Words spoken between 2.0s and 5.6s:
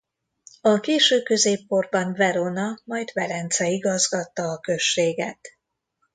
Verona majd Velence igazgatta a községet.